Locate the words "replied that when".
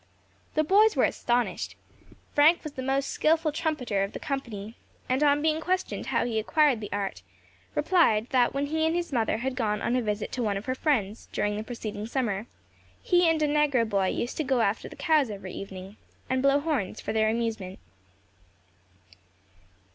7.75-8.65